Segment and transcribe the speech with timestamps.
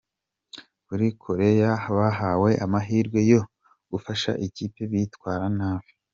[0.85, 3.41] kuri Koreya bahawe amahirwe yo
[3.91, 5.91] gufasha ikipe bitwara nabi.